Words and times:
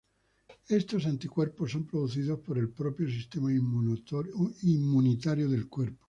Estos 0.67 1.05
anticuerpos 1.05 1.73
son 1.73 1.85
producidos 1.85 2.39
por 2.39 2.57
el 2.57 2.71
propio 2.71 3.07
sistema 3.07 3.53
inmunitario 3.53 5.47
del 5.47 5.67
cuerpo. 5.69 5.99